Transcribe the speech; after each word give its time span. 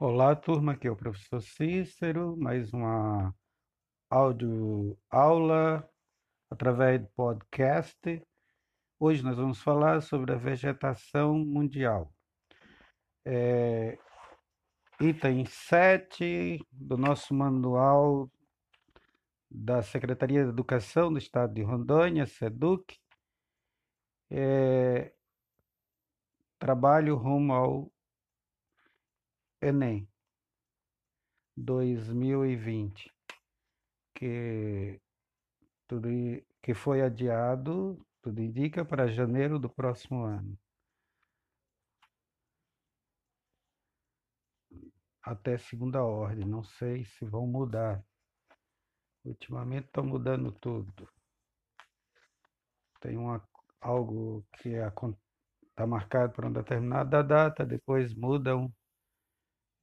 Olá, 0.00 0.34
turma, 0.34 0.72
aqui 0.72 0.88
é 0.88 0.90
o 0.90 0.96
professor 0.96 1.42
Cícero, 1.42 2.34
mais 2.38 2.72
uma 2.72 3.34
áudio 4.08 4.98
aula 5.10 5.86
através 6.48 7.02
do 7.02 7.08
podcast. 7.08 8.22
Hoje 8.98 9.22
nós 9.22 9.36
vamos 9.36 9.60
falar 9.60 10.00
sobre 10.00 10.32
a 10.32 10.36
vegetação 10.36 11.38
mundial. 11.38 12.10
É, 13.22 13.98
item 14.98 15.44
7 15.44 16.58
do 16.72 16.96
nosso 16.96 17.34
manual 17.34 18.30
da 19.50 19.82
Secretaria 19.82 20.42
de 20.42 20.48
Educação 20.48 21.12
do 21.12 21.18
Estado 21.18 21.52
de 21.52 21.62
Rondônia, 21.62 22.24
SEDUC, 22.24 22.98
é, 24.30 25.12
trabalho 26.58 27.16
rumo 27.16 27.52
ao 27.52 27.92
Enem 29.60 30.08
2020, 31.56 33.10
que, 34.14 35.00
tudo, 35.86 36.08
que 36.62 36.74
foi 36.74 37.02
adiado, 37.02 37.98
tudo 38.22 38.40
indica, 38.40 38.84
para 38.84 39.08
janeiro 39.08 39.58
do 39.58 39.68
próximo 39.68 40.24
ano. 40.24 40.58
Até 45.22 45.58
segunda 45.58 46.04
ordem, 46.04 46.46
não 46.46 46.62
sei 46.62 47.04
se 47.04 47.24
vão 47.24 47.46
mudar. 47.46 48.04
Ultimamente 49.24 49.86
estão 49.86 50.04
mudando 50.04 50.52
tudo. 50.52 51.08
Tem 53.00 53.16
uma, 53.16 53.42
algo 53.80 54.46
que 54.58 54.76
está 55.76 55.86
marcado 55.86 56.32
para 56.32 56.46
uma 56.46 56.62
determinada 56.62 57.22
data, 57.22 57.66
depois 57.66 58.14
mudam. 58.14 58.72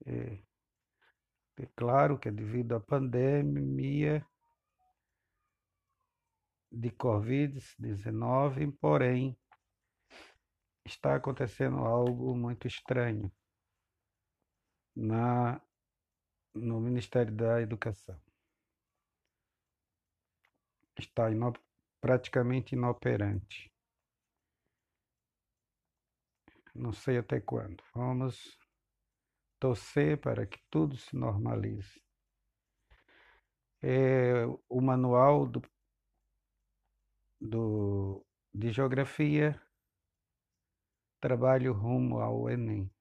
É, 0.06 0.44
é 1.60 1.68
claro 1.76 2.18
que 2.18 2.30
é 2.30 2.32
devido 2.32 2.74
à 2.74 2.80
pandemia 2.80 4.26
de 6.72 6.90
Covid-19, 6.90 8.76
porém, 8.82 9.38
está 10.84 11.16
acontecendo 11.16 11.78
algo 11.78 12.36
muito 12.36 12.68
estranho 12.68 13.32
na, 14.96 15.62
no 16.56 16.80
Ministério 16.82 17.32
da 17.32 17.62
Educação 17.62 18.20
está 21.00 21.26
praticamente 22.02 22.76
inoperante. 22.76 23.73
Não 26.74 26.92
sei 26.92 27.18
até 27.18 27.40
quando. 27.40 27.84
Vamos 27.94 28.58
torcer 29.60 30.20
para 30.20 30.46
que 30.46 30.60
tudo 30.70 30.98
se 30.98 31.16
normalize. 31.16 32.02
É, 33.82 34.46
o 34.70 34.82
manual 34.82 35.46
do, 35.46 35.62
do, 37.40 38.26
de 38.54 38.72
geografia 38.72 39.62
trabalho 41.24 41.72
rumo 41.72 42.20
ao 42.20 42.50
Enem. 42.50 42.92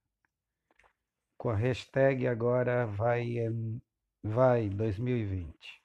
Com 1.36 1.50
a 1.50 1.56
hashtag 1.56 2.28
agora 2.28 2.86
vai, 2.86 3.34
vai 4.22 4.68
2020. 4.68 5.82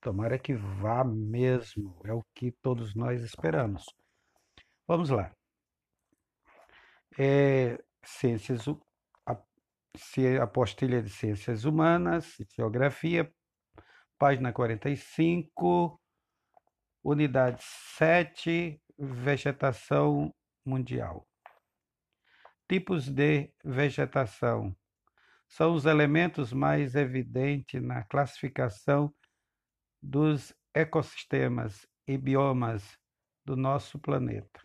Tomara 0.00 0.40
que 0.40 0.54
vá 0.54 1.04
mesmo, 1.04 2.00
é 2.04 2.12
o 2.12 2.24
que 2.34 2.50
todos 2.50 2.96
nós 2.96 3.22
esperamos. 3.22 3.84
Vamos 4.88 5.10
lá. 5.10 5.37
É, 7.20 7.76
ciências, 8.04 8.64
a, 9.26 9.36
apostilha 10.40 11.02
de 11.02 11.10
Ciências 11.10 11.64
Humanas, 11.64 12.36
Geografia, 12.54 13.28
página 14.16 14.52
45, 14.52 16.00
unidade 17.02 17.60
7, 17.96 18.80
Vegetação 18.96 20.32
Mundial. 20.64 21.26
Tipos 22.68 23.08
de 23.08 23.52
vegetação 23.64 24.76
são 25.48 25.74
os 25.74 25.86
elementos 25.86 26.52
mais 26.52 26.94
evidentes 26.94 27.82
na 27.82 28.04
classificação 28.04 29.12
dos 30.00 30.54
ecossistemas 30.72 31.84
e 32.06 32.16
biomas 32.16 32.96
do 33.44 33.56
nosso 33.56 33.98
planeta. 33.98 34.62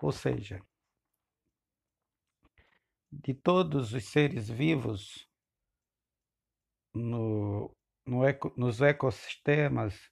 Ou 0.00 0.12
seja, 0.12 0.62
de 3.12 3.34
todos 3.34 3.92
os 3.92 4.04
seres 4.08 4.48
vivos 4.48 5.28
no, 6.94 7.74
no 8.06 8.24
eco, 8.24 8.52
nos 8.56 8.80
ecossistemas 8.80 10.10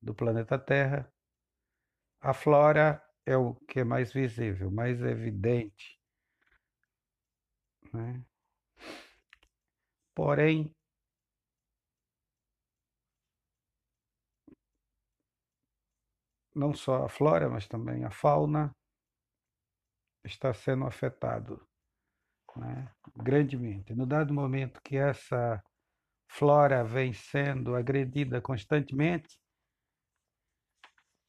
do 0.00 0.14
planeta 0.14 0.58
Terra, 0.58 1.12
a 2.20 2.32
flora 2.32 3.02
é 3.26 3.36
o 3.36 3.54
que 3.54 3.80
é 3.80 3.84
mais 3.84 4.12
visível, 4.12 4.70
mais 4.70 5.00
evidente. 5.02 6.00
Né? 7.92 8.24
Porém, 10.14 10.74
não 16.54 16.74
só 16.74 17.04
a 17.04 17.08
flora, 17.08 17.48
mas 17.48 17.66
também 17.66 18.04
a 18.04 18.10
fauna 18.10 18.74
está 20.24 20.52
sendo 20.54 20.84
afetado 20.86 21.66
né, 22.56 22.90
grandemente. 23.16 23.94
No 23.94 24.06
dado 24.06 24.32
momento 24.32 24.80
que 24.82 24.96
essa 24.96 25.62
flora 26.28 26.84
vem 26.84 27.12
sendo 27.12 27.74
agredida 27.74 28.40
constantemente, 28.40 29.38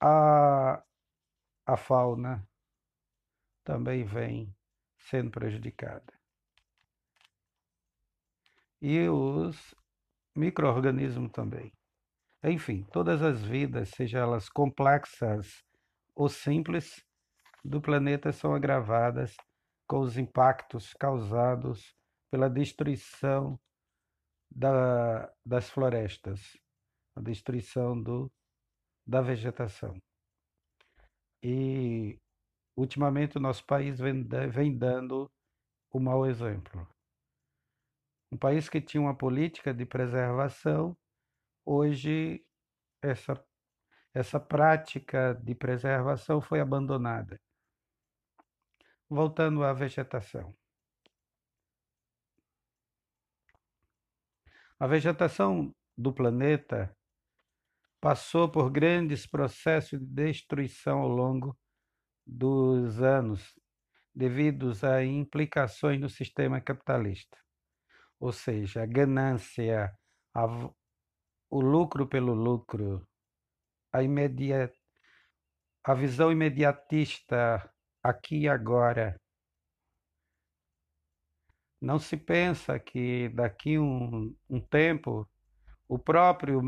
a, 0.01 0.83
a 1.66 1.78
fauna 1.78 2.47
também 3.63 4.03
vem 4.03 4.53
sendo 4.97 5.31
prejudicada. 5.31 6.13
E 8.81 9.07
os 9.07 9.73
micro-organismos 10.35 11.31
também. 11.31 11.72
Enfim, 12.44 12.83
todas 12.91 13.22
as 13.22 13.41
vidas, 13.41 13.89
sejam 13.91 14.22
elas 14.22 14.50
complexas 14.50 15.63
ou 16.13 16.28
simples, 16.28 17.01
do 17.63 17.81
planeta 17.81 18.33
são 18.33 18.53
agravadas 18.53 19.35
com 19.94 20.00
os 20.00 20.18
impactos 20.18 20.92
causados 20.96 21.96
pela 22.31 22.50
destruição 22.50 23.59
da, 24.50 25.31
das 25.46 25.70
florestas, 25.70 26.58
a 27.16 27.22
destruição 27.22 28.02
do, 28.02 28.31
da 29.06 29.22
vegetação. 29.22 29.96
E, 31.44 32.20
ultimamente, 32.76 33.38
o 33.38 33.40
nosso 33.40 33.64
país 33.68 34.00
vem, 34.00 34.28
vem 34.50 34.76
dando 34.76 35.31
o 35.92 36.00
mau 36.00 36.25
exemplo. 36.25 36.90
Um 38.31 38.38
país 38.38 38.68
que 38.68 38.81
tinha 38.81 39.00
uma 39.00 39.16
política 39.16 39.72
de 39.72 39.86
preservação 39.86 40.98
hoje 41.64 42.44
essa, 43.00 43.40
essa 44.12 44.40
prática 44.40 45.36
de 45.36 45.54
preservação 45.54 46.42
foi 46.42 46.60
abandonada. 46.60 47.40
Voltando 49.13 49.63
à 49.63 49.72
vegetação. 49.74 50.56
A 54.79 54.88
vegetação 54.88 55.72
do 55.96 56.12
planeta 56.12 56.97
passou 58.01 58.50
por 58.50 58.72
grandes 58.72 59.28
processos 59.28 60.00
de 60.00 60.06
destruição 60.07 61.01
ao 61.01 61.09
longo 61.09 61.56
dos 62.25 63.03
anos, 63.03 63.53
devidos 64.15 64.83
a 64.83 65.06
implicações 65.06 66.01
no 66.01 66.10
sistema 66.10 66.60
capitalista. 66.60 67.38
Ou 68.19 68.31
seja, 68.31 68.81
a 68.81 68.88
ganância, 68.88 69.95
a, 70.33 70.45
o 71.51 71.62
lucro 71.62 72.07
pelo 72.07 72.33
lucro, 72.33 73.07
a, 73.92 74.01
imediat, 74.01 74.75
a 75.83 75.94
visão 75.94 76.31
imediatista 76.31 77.71
aqui 78.03 78.41
e 78.41 78.50
agora. 78.50 79.19
Não 81.79 81.97
se 81.97 82.17
pensa 82.17 82.77
que 82.79 83.29
daqui 83.29 83.79
um, 83.79 84.35
um 84.50 84.59
tempo 84.59 85.27
o 85.88 85.97
próprio 85.97 86.61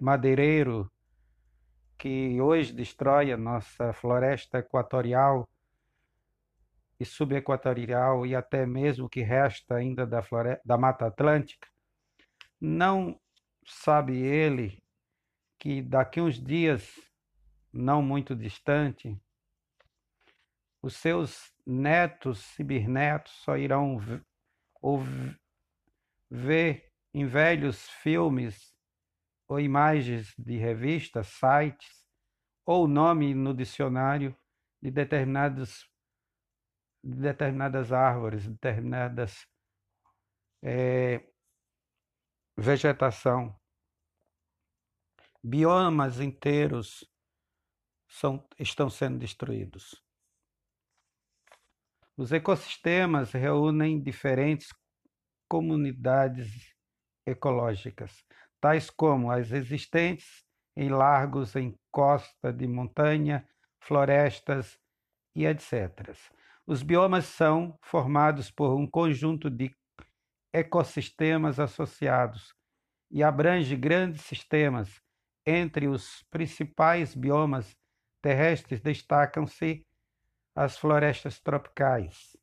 madeireiro 0.00 0.90
que 1.98 2.40
hoje 2.40 2.72
destrói 2.72 3.32
a 3.32 3.36
nossa 3.36 3.92
floresta 3.92 4.58
equatorial 4.58 5.48
e 7.00 7.04
subequatorial 7.04 8.26
e 8.26 8.34
até 8.34 8.64
mesmo 8.66 9.06
o 9.06 9.08
que 9.08 9.20
resta 9.20 9.76
ainda 9.76 10.06
da, 10.06 10.22
floresta, 10.22 10.62
da 10.64 10.78
Mata 10.78 11.06
Atlântica, 11.06 11.68
não 12.60 13.18
sabe 13.64 14.16
ele 14.16 14.82
que 15.58 15.82
daqui 15.82 16.20
uns 16.20 16.42
dias, 16.42 16.88
não 17.72 18.00
muito 18.00 18.34
distante, 18.34 19.20
Os 20.88 20.96
seus 20.96 21.52
netos 21.66 22.58
e 22.58 22.64
bisnetos 22.64 23.30
só 23.42 23.58
irão 23.58 23.98
ver 26.30 26.90
em 27.12 27.26
velhos 27.26 27.90
filmes 27.90 28.74
ou 29.46 29.60
imagens 29.60 30.32
de 30.38 30.56
revistas, 30.56 31.26
sites, 31.26 32.08
ou 32.64 32.88
nome 32.88 33.34
no 33.34 33.52
dicionário 33.52 34.34
de 34.80 34.90
determinados 34.90 35.92
de 37.04 37.16
determinadas 37.16 37.92
árvores, 37.92 38.48
determinadas 38.48 39.46
é, 40.62 41.22
vegetação. 42.56 43.54
Biomas 45.44 46.18
inteiros 46.18 47.06
são, 48.08 48.48
estão 48.58 48.88
sendo 48.88 49.18
destruídos. 49.18 50.07
Os 52.18 52.32
ecossistemas 52.32 53.30
reúnem 53.30 54.02
diferentes 54.02 54.74
comunidades 55.48 56.74
ecológicas, 57.24 58.24
tais 58.60 58.90
como 58.90 59.30
as 59.30 59.52
existentes 59.52 60.44
em 60.76 60.88
largos, 60.88 61.54
em 61.54 61.78
costa 61.92 62.52
de 62.52 62.66
montanha, 62.66 63.48
florestas 63.80 64.80
e 65.32 65.46
etc. 65.46 66.12
Os 66.66 66.82
biomas 66.82 67.24
são 67.24 67.78
formados 67.84 68.50
por 68.50 68.74
um 68.74 68.84
conjunto 68.84 69.48
de 69.48 69.72
ecossistemas 70.52 71.60
associados 71.60 72.52
e 73.12 73.22
abrange 73.22 73.76
grandes 73.76 74.22
sistemas. 74.22 75.00
Entre 75.46 75.86
os 75.86 76.24
principais 76.30 77.14
biomas 77.14 77.76
terrestres 78.20 78.80
destacam-se 78.80 79.86
as 80.58 80.76
florestas 80.76 81.38
tropicais. 81.38 82.36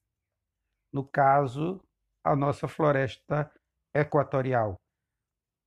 No 0.90 1.06
caso, 1.06 1.86
a 2.24 2.34
nossa 2.34 2.66
floresta 2.66 3.54
equatorial, 3.94 4.80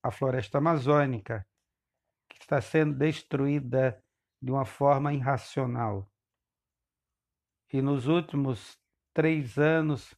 a 0.03 0.11
floresta 0.11 0.57
amazônica, 0.57 1.47
que 2.27 2.39
está 2.41 2.59
sendo 2.63 2.97
destruída 2.97 4.03
de 4.41 4.51
uma 4.51 4.65
forma 4.65 5.13
irracional. 5.13 6.11
E 7.71 7.83
nos 7.83 8.07
últimos 8.07 8.81
três 9.13 9.59
anos 9.59 10.15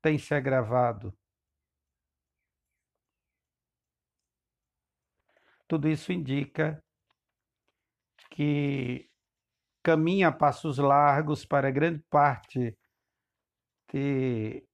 tem 0.00 0.16
se 0.16 0.32
agravado. 0.32 1.12
Tudo 5.66 5.88
isso 5.88 6.12
indica 6.12 6.80
que 8.30 9.10
caminha 9.84 10.28
a 10.28 10.32
passos 10.32 10.78
largos 10.78 11.44
para 11.44 11.70
grande 11.70 12.02
parte 12.08 12.76
de, 13.92 14.66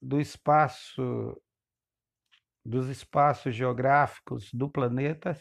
do 0.00 0.20
espaço 0.20 1.02
dos 2.62 2.88
espaços 2.88 3.54
geográficos 3.54 4.52
do 4.52 4.68
planeta 4.68 5.34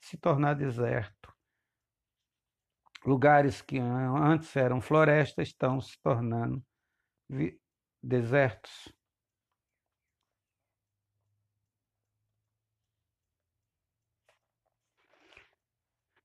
se 0.00 0.16
tornar 0.16 0.54
deserto. 0.54 1.32
Lugares 3.04 3.62
que 3.62 3.78
antes 3.78 4.56
eram 4.56 4.80
florestas 4.80 5.48
estão 5.48 5.80
se 5.80 5.98
tornando 6.00 6.64
desertos. 8.02 8.92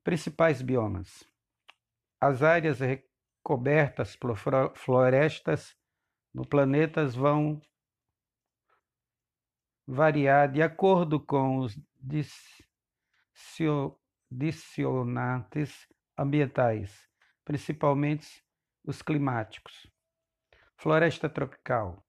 Principais 0.04 0.62
biomas: 0.62 1.28
as 2.26 2.42
áreas 2.42 2.80
recobertas 2.80 4.16
por 4.16 4.36
florestas 4.76 5.78
no 6.34 6.44
planeta 6.44 7.06
vão 7.08 7.62
variar 9.86 10.52
de 10.52 10.64
acordo 10.64 11.20
com 11.20 11.60
os 11.60 11.78
condicionantes 14.28 15.88
ambientais, 16.18 17.08
principalmente 17.44 18.44
os 18.84 19.04
climáticos. 19.04 19.86
Floresta 20.78 21.30
tropical. 21.30 22.04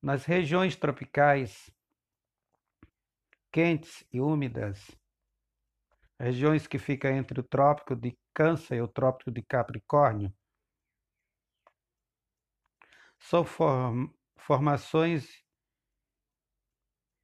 Nas 0.00 0.24
regiões 0.24 0.76
tropicais 0.76 1.68
quentes 3.50 4.04
e 4.12 4.20
úmidas, 4.20 4.90
regiões 6.18 6.68
que 6.68 6.78
ficam 6.78 7.10
entre 7.10 7.40
o 7.40 7.42
trópico 7.42 7.96
de 7.96 8.16
Câncer 8.34 8.76
e 8.76 8.80
o 8.80 8.88
trópico 8.88 9.30
de 9.30 9.42
Capricórnio, 9.42 10.32
são 13.18 13.44
form 13.44 14.08
formações 14.36 15.42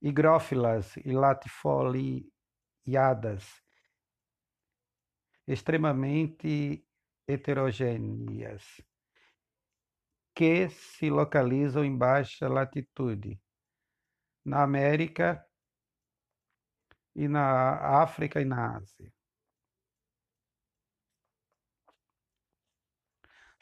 higrófilas 0.00 0.96
e 0.98 1.10
latifoliadas, 1.10 2.24
extremamente 5.46 6.86
heterogêneas, 7.26 8.80
que 10.34 10.68
se 10.68 11.10
localizam 11.10 11.84
em 11.84 11.96
baixa 11.96 12.48
latitude, 12.48 13.40
na 14.44 14.62
América 14.62 15.44
e 17.14 17.26
na 17.26 18.02
África 18.02 18.40
e 18.40 18.44
na 18.44 18.76
Ásia. 18.76 19.17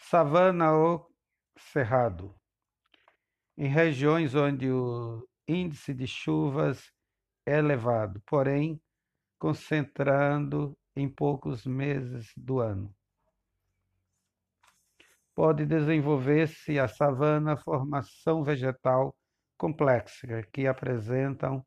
Savana 0.09 0.73
ou 0.73 1.13
cerrado. 1.59 2.33
Em 3.59 3.67
regiões 3.67 4.37
onde 4.37 4.71
o 4.71 5.29
índice 5.49 5.93
de 5.93 6.07
chuvas 6.07 6.93
é 7.45 7.59
elevado, 7.59 8.23
porém 8.25 8.81
concentrando 9.37 10.79
em 10.95 11.09
poucos 11.09 11.67
meses 11.67 12.33
do 12.37 12.61
ano. 12.61 12.95
Pode 15.35 15.67
desenvolver-se 15.67 16.79
a 16.79 16.87
savana 16.87 17.57
formação 17.57 18.45
vegetal 18.45 19.13
complexa 19.59 20.45
que 20.53 20.69
apresentam 20.69 21.67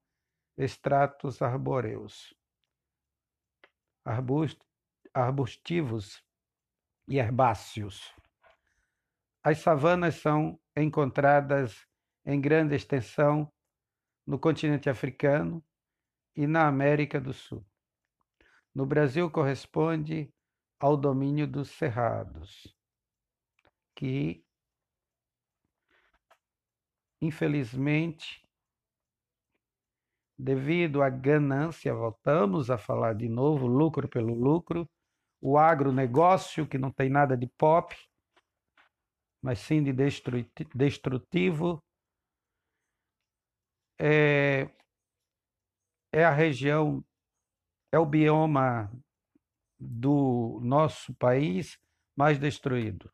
estratos 0.58 1.42
arbóreos, 1.42 2.34
arbustivos 5.14 6.24
e 7.06 7.18
herbáceos. 7.18 8.18
As 9.44 9.60
savanas 9.60 10.16
são 10.16 10.60
encontradas 10.76 11.86
em 12.26 12.40
grande 12.40 12.76
extensão 12.76 13.52
no 14.26 14.38
continente 14.38 14.90
africano 14.90 15.64
e 16.36 16.46
na 16.46 16.68
América 16.68 17.19
do 17.19 17.34
Sul. 17.34 17.66
No 18.74 18.86
Brasil 18.86 19.30
corresponde 19.31 20.34
ao 20.80 20.96
domínio 20.96 21.48
dos 21.48 21.69
cerrados, 21.69 22.76
que 23.96 24.46
infelizmente 27.22 28.48
devido 30.40 31.04
à 31.04 31.10
ganância, 31.10 31.94
voltamos 31.94 32.72
a 32.72 32.78
falar 32.78 33.14
de 33.14 33.28
novo, 33.28 33.68
lucro 33.68 34.08
pelo 34.08 34.34
lucro, 34.34 34.90
o 35.42 35.58
agronegócio, 35.58 36.66
que 36.66 36.78
não 36.78 36.92
tem 36.92 37.10
nada 37.10 37.36
de 37.36 37.46
pop, 37.46 37.94
mas 39.42 39.60
sim 39.60 39.84
de 39.84 39.94
destrutivo, 40.76 41.84
é, 44.00 44.69
é 46.12 46.24
a 46.24 46.31
região, 46.31 47.04
é 47.92 48.00
o 48.00 48.06
bioma 48.06 48.92
do 49.80 50.60
nosso 50.62 51.14
país 51.16 51.78
mais 52.16 52.38
destruído. 52.38 53.12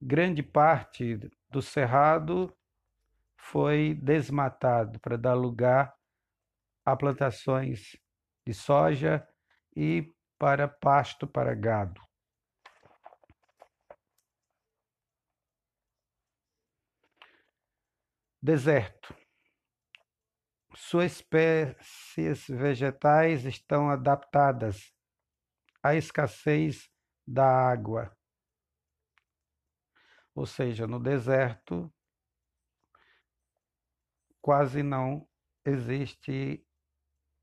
Grande 0.00 0.42
parte 0.42 1.18
do 1.48 1.60
cerrado 1.60 2.54
foi 3.36 3.94
desmatado 3.94 5.00
para 5.00 5.16
dar 5.16 5.34
lugar 5.34 5.94
a 6.84 6.96
plantações 6.96 7.96
de 8.46 8.54
soja 8.54 9.26
e 9.74 10.14
para 10.38 10.68
pasto 10.68 11.26
para 11.26 11.54
gado. 11.54 12.05
Deserto. 18.46 19.12
Suas 20.76 21.14
espécies 21.16 22.46
vegetais 22.46 23.44
estão 23.44 23.90
adaptadas 23.90 24.94
à 25.82 25.96
escassez 25.96 26.88
da 27.26 27.44
água. 27.44 28.16
Ou 30.32 30.46
seja, 30.46 30.86
no 30.86 31.00
deserto 31.00 31.92
quase 34.40 34.80
não 34.80 35.28
existe 35.64 36.64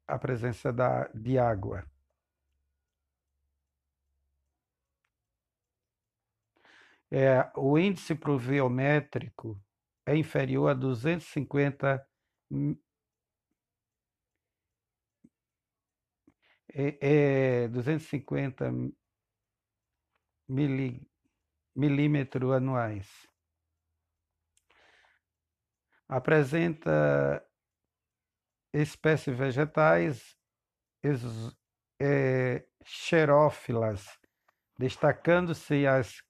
a 0.08 0.18
presença 0.18 0.72
da, 0.72 1.10
de 1.10 1.38
água. 1.38 1.86
é, 7.12 7.52
o 7.56 7.78
índice 7.78 8.16
pluviométrico 8.16 9.62
é 10.06 10.16
inferior 10.16 10.70
a 10.70 10.74
250 10.74 12.06
é, 16.74 17.64
é 17.66 17.68
250 17.68 18.72
mili, 20.50 21.08
milímetros 21.76 22.52
anuais. 22.52 23.28
Apresenta 26.08 27.44
espécies 28.74 29.38
vegetais 29.38 30.38
é, 32.00 32.66
xerófilas, 32.84 34.06
destacando-se 34.78 35.86
as, 35.88 36.22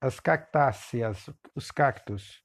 as 0.00 0.18
cactáceas, 0.18 1.28
os 1.54 1.70
cactos. 1.70 2.42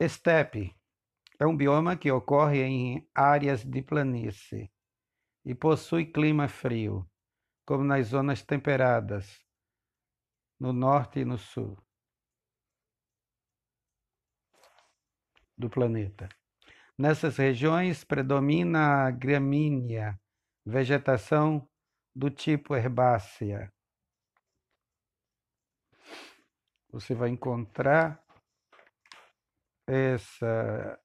Estepe 0.00 0.74
é 1.38 1.46
um 1.46 1.56
bioma 1.56 1.96
que 1.96 2.10
ocorre 2.10 2.62
em 2.62 3.08
áreas 3.14 3.62
de 3.62 3.82
planície 3.82 4.72
e 5.44 5.54
possui 5.54 6.06
clima 6.06 6.48
frio, 6.48 7.08
como 7.66 7.84
nas 7.84 8.08
zonas 8.08 8.42
temperadas, 8.42 9.40
no 10.58 10.72
norte 10.72 11.20
e 11.20 11.24
no 11.24 11.36
sul 11.36 11.76
do 15.56 15.68
planeta. 15.70 16.28
Nessas 16.96 17.36
regiões 17.36 18.04
predomina 18.04 19.06
a 19.06 19.10
gramínea, 19.10 20.16
vegetação 20.64 21.68
do 22.14 22.30
tipo 22.30 22.76
herbácea. 22.76 23.72
Você 26.92 27.12
vai 27.12 27.30
encontrar 27.30 28.24
essa 29.88 31.00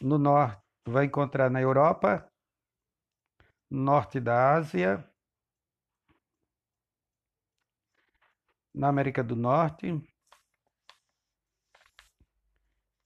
no 0.00 0.18
norte, 0.18 0.60
vai 0.84 1.04
encontrar 1.04 1.48
na 1.48 1.60
Europa, 1.60 2.28
norte 3.70 4.18
da 4.18 4.54
Ásia, 4.54 5.08
na 8.74 8.88
América 8.88 9.22
do 9.22 9.36
Norte 9.36 9.86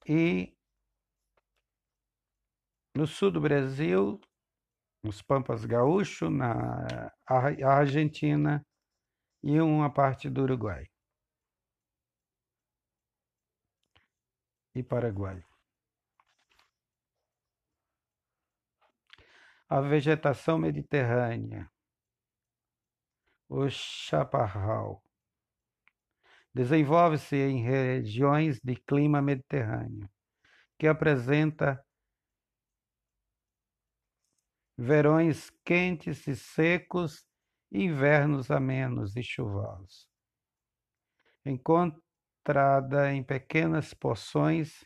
e 0.07 0.57
no 2.94 3.06
sul 3.06 3.30
do 3.30 3.40
Brasil, 3.40 4.20
nos 5.02 5.22
Pampas 5.22 5.64
Gaúcho, 5.64 6.30
na 6.30 7.11
Argentina 7.26 8.64
e 9.42 9.61
uma 9.61 9.92
parte 9.92 10.30
do 10.30 10.42
Uruguai. 10.42 10.92
e 14.75 14.82
Paraguai. 14.82 15.42
A 19.68 19.80
vegetação 19.80 20.58
mediterrânea, 20.58 21.70
o 23.49 23.68
chaparral, 23.70 25.02
desenvolve-se 26.54 27.37
em 27.37 27.62
regiões 27.62 28.61
de 28.61 28.76
clima 28.76 29.22
mediterrâneo, 29.22 30.11
que 30.78 30.87
apresenta 30.87 31.82
verões 34.83 35.49
quentes 35.65 36.27
e 36.27 36.35
secos 36.35 37.25
invernos 37.71 38.51
amenos 38.51 39.17
e 39.17 39.23
chuvosos. 39.23 40.09
Enquanto 41.45 42.03
entrada 42.41 43.12
em 43.12 43.23
pequenas 43.23 43.95
porções 43.95 44.85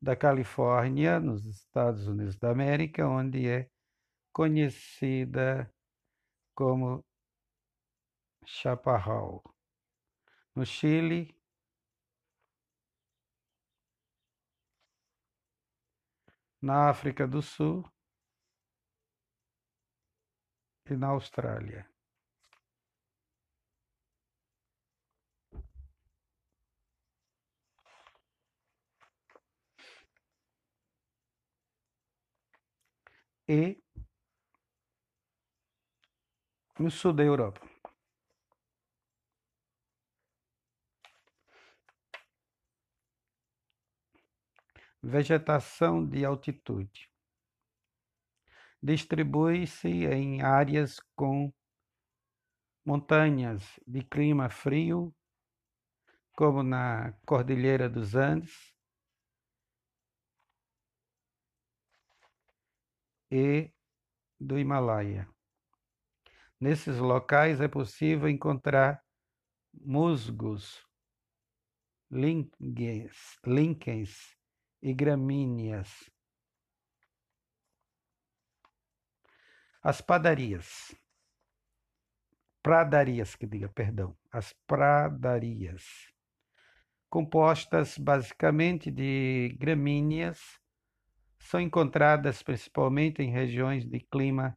da 0.00 0.14
Califórnia, 0.14 1.18
nos 1.18 1.44
Estados 1.44 2.06
Unidos 2.06 2.36
da 2.36 2.52
América, 2.52 3.08
onde 3.08 3.48
é 3.48 3.68
conhecida 4.32 5.68
como 6.54 7.04
chaparral. 8.44 9.42
No 10.54 10.64
Chile, 10.64 11.35
na 16.60 16.88
África 16.90 17.26
do 17.26 17.42
Sul 17.42 17.84
e 20.90 20.96
na 20.96 21.08
Austrália. 21.08 21.88
e 33.48 33.78
no 36.78 36.90
sul 36.90 37.12
da 37.12 37.22
Europa. 37.22 37.75
Vegetação 45.08 46.04
de 46.04 46.24
altitude. 46.24 47.08
Distribui-se 48.82 49.88
em 49.88 50.42
áreas 50.42 50.98
com 51.14 51.54
montanhas 52.84 53.62
de 53.86 54.02
clima 54.02 54.50
frio, 54.50 55.14
como 56.32 56.60
na 56.64 57.12
Cordilheira 57.24 57.88
dos 57.88 58.16
Andes, 58.16 58.74
e 63.30 63.72
do 64.40 64.58
Himalaia. 64.58 65.28
Nesses 66.58 66.98
locais 66.98 67.60
é 67.60 67.68
possível 67.68 68.28
encontrar 68.28 69.00
musgos, 69.72 70.84
líquens, 72.10 73.38
líquens 73.46 74.35
e 74.86 74.94
gramíneas. 74.94 76.08
As 79.82 80.00
padarias, 80.00 80.94
pradarias, 82.62 83.34
que 83.34 83.48
diga, 83.48 83.68
perdão, 83.68 84.16
as 84.30 84.52
pradarias, 84.64 85.82
compostas 87.10 87.98
basicamente 87.98 88.88
de 88.88 89.56
gramíneas 89.58 90.60
são 91.36 91.60
encontradas 91.60 92.44
principalmente 92.44 93.20
em 93.22 93.32
regiões 93.32 93.84
de 93.84 93.98
clima 93.98 94.56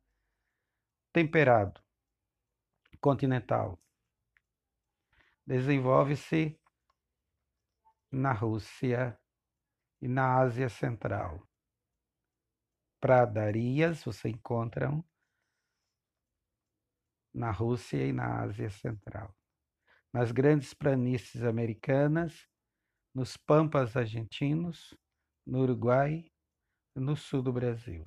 temperado, 1.11 1.81
continental. 3.01 3.79
Desenvolve-se 5.43 6.55
na 8.11 8.31
Rússia 8.31 9.18
e 10.01 10.07
na 10.07 10.39
Ásia 10.39 10.69
Central. 10.69 11.47
Pradarias 12.99 14.03
você 14.03 14.29
encontra 14.29 14.89
na 17.33 17.51
Rússia 17.51 18.05
e 18.05 18.11
na 18.11 18.41
Ásia 18.41 18.69
Central. 18.69 19.35
Nas 20.11 20.31
grandes 20.31 20.73
planícies 20.73 21.43
americanas, 21.43 22.47
nos 23.13 23.37
pampas 23.37 23.95
argentinos, 23.95 24.93
no 25.45 25.59
Uruguai 25.59 26.29
no 26.99 27.15
sul 27.15 27.41
do 27.41 27.51
Brasil. 27.51 28.03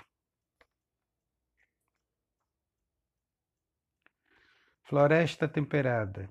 Floresta 4.82 5.48
temperada. 5.48 6.28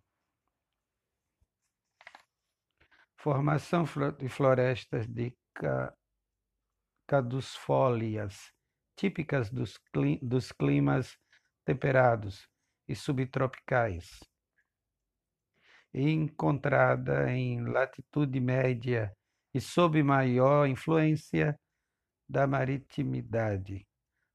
Formação 3.15 3.83
de 4.17 4.29
florestas 4.29 5.07
de 5.07 5.35
caducifólias, 7.07 8.53
típicas 8.95 9.49
dos, 9.49 9.79
dos 10.21 10.51
climas 10.51 11.17
temperados 11.65 12.47
e 12.87 12.95
subtropicais, 12.95 14.19
encontrada 15.93 17.31
em 17.31 17.65
latitude 17.65 18.39
média 18.39 19.15
e 19.53 19.59
sob 19.59 20.01
maior 20.01 20.67
influência 20.67 21.59
da 22.27 22.47
maritimidade. 22.47 23.85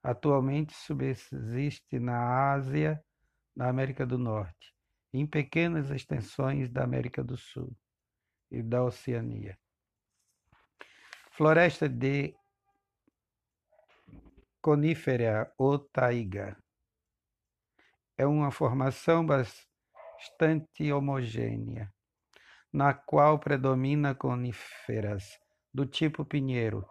Atualmente 0.02 0.74
subsiste 0.74 1.98
na 1.98 2.52
Ásia, 2.52 3.02
na 3.54 3.68
América 3.68 4.06
do 4.06 4.18
Norte, 4.18 4.74
em 5.12 5.26
pequenas 5.26 5.90
extensões 5.90 6.70
da 6.70 6.84
América 6.84 7.24
do 7.24 7.36
Sul 7.36 7.74
e 8.50 8.62
da 8.62 8.84
Oceania. 8.84 9.58
Floresta 11.36 11.86
de 11.86 12.34
conífera 14.62 15.52
ou 15.58 15.78
taiga 15.78 16.56
é 18.16 18.26
uma 18.26 18.50
formação 18.50 19.26
bastante 19.26 20.90
homogênea, 20.90 21.92
na 22.72 22.94
qual 22.94 23.38
predomina 23.38 24.14
coníferas 24.14 25.38
do 25.74 25.84
tipo 25.84 26.24
pinheiro. 26.24 26.88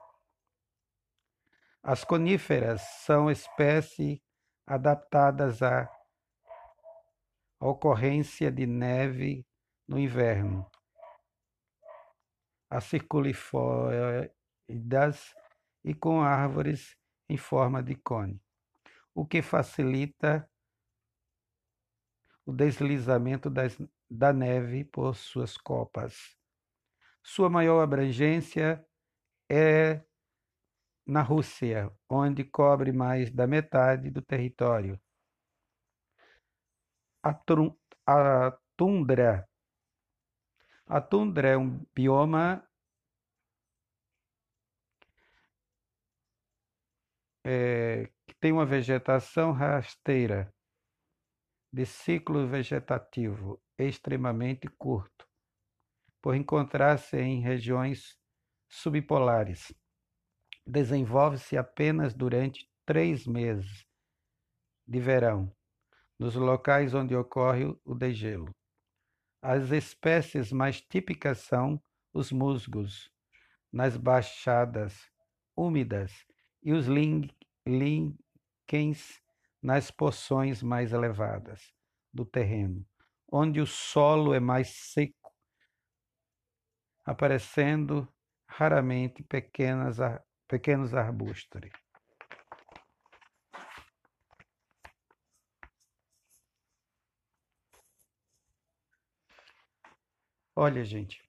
As 1.81 2.03
coníferas 2.03 2.81
são 3.03 3.31
espécies 3.31 4.19
adaptadas 4.67 5.63
à 5.63 5.89
ocorrência 7.59 8.51
de 8.51 8.67
neve 8.67 9.43
no 9.87 9.97
inverno, 9.97 10.69
aciculifoidas 12.69 15.33
e 15.83 15.93
com 15.93 16.21
árvores 16.21 16.97
em 17.29 17.37
forma 17.37 17.81
de 17.81 17.95
cone, 17.95 18.41
o 19.13 19.25
que 19.25 19.41
facilita 19.41 20.49
o 22.45 22.53
deslizamento 22.53 23.49
das, 23.49 23.77
da 24.09 24.31
neve 24.31 24.85
por 24.85 25.15
suas 25.15 25.57
copas. 25.57 26.37
Sua 27.23 27.49
maior 27.49 27.81
abrangência 27.81 28.85
é 29.49 30.03
na 31.05 31.21
Rússia, 31.21 31.91
onde 32.09 32.43
cobre 32.43 32.91
mais 32.91 33.31
da 33.31 33.47
metade 33.47 34.09
do 34.09 34.21
território. 34.21 34.99
A, 37.23 37.39
a 38.07 38.57
tundra. 38.75 39.47
A 40.87 41.01
tundra 41.01 41.49
é 41.49 41.57
um 41.57 41.83
bioma 41.95 42.63
é, 47.43 48.05
que 48.27 48.35
tem 48.39 48.51
uma 48.51 48.67
vegetação 48.67 49.51
rasteira, 49.51 50.53
de 51.73 51.85
ciclo 51.85 52.47
vegetativo 52.47 53.59
extremamente 53.77 54.67
curto, 54.67 55.27
por 56.21 56.35
encontrar-se 56.35 57.17
em 57.17 57.41
regiões 57.41 58.17
subpolares. 58.69 59.73
Desenvolve-se 60.67 61.57
apenas 61.57 62.13
durante 62.13 62.69
três 62.85 63.25
meses 63.25 63.85
de 64.87 64.99
verão, 64.99 65.51
nos 66.19 66.35
locais 66.35 66.93
onde 66.93 67.15
ocorre 67.15 67.65
o 67.83 67.95
degelo. 67.95 68.55
As 69.47 69.69
espécies 69.69 70.51
mais 70.51 70.81
típicas 70.81 71.37
são 71.37 71.79
os 72.11 72.31
musgos, 72.31 73.11
nas 73.71 73.95
baixadas 73.95 75.07
úmidas, 75.55 76.25
e 76.63 76.73
os 76.73 76.87
líquens 77.67 79.21
nas 79.61 79.91
porções 79.91 80.63
mais 80.63 80.93
elevadas 80.93 81.71
do 82.11 82.25
terreno, 82.25 82.83
onde 83.31 83.61
o 83.61 83.67
solo 83.67 84.33
é 84.33 84.39
mais 84.39 84.69
seco, 84.69 85.31
aparecendo 87.05 88.11
raramente 88.47 89.21
pequenas, 89.21 89.97
pequenos 90.47 90.95
arbustos. 90.95 91.61
Olha, 100.55 100.83
gente, 100.85 101.21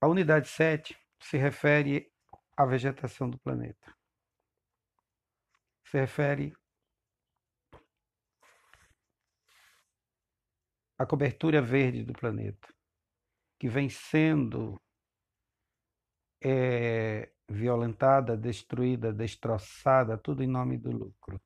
a 0.00 0.06
unidade 0.06 0.48
7 0.48 0.96
se 1.20 1.36
refere 1.36 2.10
à 2.56 2.64
vegetação 2.64 3.28
do 3.28 3.38
planeta 3.38 3.96
se 5.86 5.98
refere 5.98 6.52
à 10.98 11.06
cobertura 11.06 11.62
verde 11.62 12.04
do 12.04 12.12
planeta, 12.12 12.68
que 13.58 13.68
vem 13.68 13.88
sendo 13.88 14.80
é, 16.42 17.30
violentada, 17.48 18.36
destruída, 18.36 19.12
destroçada, 19.12 20.18
tudo 20.18 20.42
em 20.42 20.46
nome 20.46 20.76
do 20.76 20.90
lucro. 20.90 21.40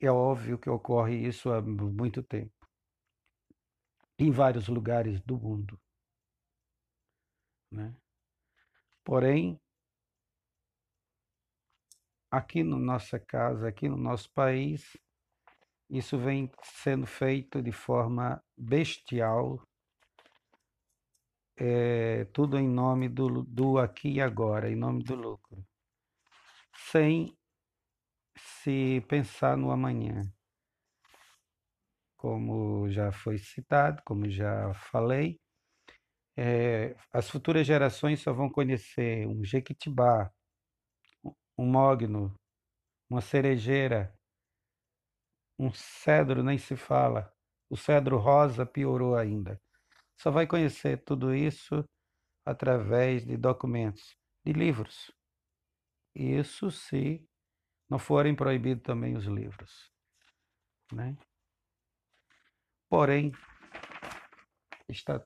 É 0.00 0.10
óbvio 0.10 0.58
que 0.58 0.68
ocorre 0.68 1.14
isso 1.26 1.50
há 1.50 1.62
muito 1.62 2.22
tempo, 2.22 2.68
em 4.18 4.30
vários 4.30 4.68
lugares 4.68 5.20
do 5.22 5.38
mundo. 5.38 5.80
Né? 7.70 7.94
Porém, 9.02 9.58
aqui 12.30 12.62
na 12.62 12.76
nossa 12.76 13.18
casa, 13.18 13.68
aqui 13.68 13.88
no 13.88 13.96
nosso 13.96 14.30
país, 14.32 14.96
isso 15.88 16.18
vem 16.18 16.50
sendo 16.62 17.06
feito 17.06 17.62
de 17.62 17.72
forma 17.72 18.42
bestial, 18.56 19.62
é, 21.56 22.24
tudo 22.26 22.58
em 22.58 22.68
nome 22.68 23.08
do, 23.08 23.42
do 23.44 23.78
aqui 23.78 24.14
e 24.14 24.20
agora, 24.20 24.70
em 24.70 24.76
nome 24.76 25.02
do 25.02 25.14
lucro, 25.14 25.64
sem 26.90 27.35
se 28.36 29.00
pensar 29.08 29.56
no 29.56 29.70
amanhã. 29.70 30.22
Como 32.16 32.90
já 32.90 33.12
foi 33.12 33.38
citado, 33.38 34.02
como 34.04 34.28
já 34.30 34.72
falei, 34.74 35.38
é, 36.36 36.94
as 37.12 37.30
futuras 37.30 37.66
gerações 37.66 38.20
só 38.20 38.32
vão 38.32 38.50
conhecer 38.50 39.26
um 39.26 39.44
Jequitibá, 39.44 40.30
um 41.58 41.66
mogno, 41.66 42.34
uma 43.08 43.20
cerejeira, 43.20 44.14
um 45.58 45.72
cedro 45.72 46.42
nem 46.42 46.58
se 46.58 46.76
fala. 46.76 47.32
O 47.70 47.76
cedro 47.76 48.18
rosa 48.18 48.66
piorou 48.66 49.16
ainda. 49.16 49.60
Só 50.20 50.30
vai 50.30 50.46
conhecer 50.46 51.02
tudo 51.04 51.34
isso 51.34 51.84
através 52.44 53.24
de 53.24 53.36
documentos, 53.36 54.16
de 54.44 54.52
livros. 54.52 55.10
Isso 56.14 56.70
se 56.70 57.26
não 57.88 57.98
forem 57.98 58.34
proibidos 58.34 58.82
também 58.82 59.16
os 59.16 59.24
livros. 59.26 59.90
Né? 60.92 61.16
Porém, 62.88 63.32
está 64.88 65.24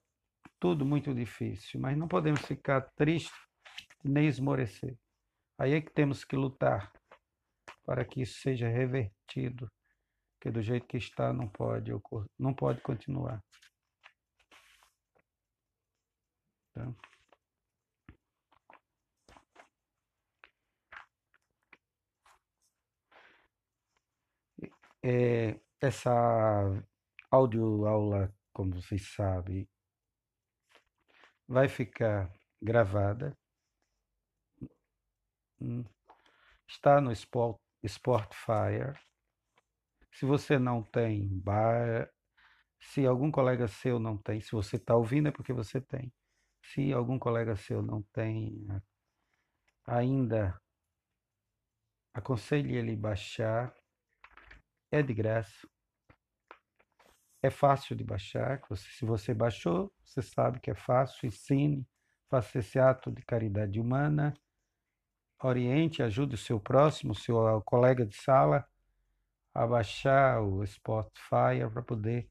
tudo 0.58 0.84
muito 0.84 1.14
difícil, 1.14 1.80
mas 1.80 1.96
não 1.96 2.08
podemos 2.08 2.40
ficar 2.42 2.82
tristes 2.96 3.32
nem 4.04 4.26
esmorecer. 4.26 4.96
Aí 5.58 5.74
é 5.74 5.80
que 5.80 5.92
temos 5.92 6.24
que 6.24 6.36
lutar 6.36 6.92
para 7.84 8.04
que 8.04 8.22
isso 8.22 8.40
seja 8.40 8.68
revertido, 8.68 9.70
que 10.40 10.50
do 10.50 10.62
jeito 10.62 10.86
que 10.86 10.96
está 10.96 11.32
não 11.32 11.48
pode 11.48 11.90
não 12.38 12.54
pode 12.54 12.80
continuar. 12.80 13.42
Tá? 16.72 16.94
É, 25.02 25.58
essa 25.80 26.10
audioaula, 27.30 28.34
como 28.52 28.74
vocês 28.74 29.12
sabem, 29.14 29.68
vai 31.48 31.68
ficar 31.68 32.32
gravada. 32.60 33.36
Está 36.68 37.00
no 37.00 37.10
Sportfire. 37.12 38.98
Se 40.12 40.26
você 40.26 40.58
não 40.58 40.82
tem, 40.82 41.42
se 42.80 43.06
algum 43.06 43.30
colega 43.30 43.68
seu 43.68 43.98
não 43.98 44.18
tem, 44.18 44.40
se 44.40 44.52
você 44.52 44.76
está 44.76 44.96
ouvindo 44.96 45.28
é 45.28 45.32
porque 45.32 45.52
você 45.52 45.80
tem. 45.80 46.12
Se 46.62 46.92
algum 46.92 47.18
colega 47.18 47.56
seu 47.56 47.82
não 47.82 48.02
tem 48.12 48.66
ainda, 49.86 50.60
aconselhe 52.14 52.76
ele 52.76 52.96
baixar. 52.96 53.74
É 54.90 55.02
de 55.02 55.14
graça. 55.14 55.68
É 57.42 57.50
fácil 57.50 57.96
de 57.96 58.04
baixar. 58.04 58.60
Se 58.74 59.04
você 59.04 59.32
baixou, 59.32 59.92
você 60.04 60.20
sabe 60.20 60.60
que 60.60 60.70
é 60.70 60.74
fácil. 60.74 61.26
Ensine, 61.26 61.86
faça 62.28 62.58
esse 62.58 62.78
ato 62.78 63.10
de 63.10 63.22
caridade 63.22 63.80
humana 63.80 64.34
oriente, 65.42 66.02
ajude 66.02 66.34
o 66.34 66.38
seu 66.38 66.60
próximo, 66.60 67.12
o 67.12 67.14
seu 67.14 67.62
colega 67.62 68.04
de 68.04 68.14
sala 68.14 68.66
a 69.54 69.66
baixar 69.66 70.40
o 70.42 70.64
Spotify 70.66 71.66
para 71.72 71.82
poder 71.82 72.28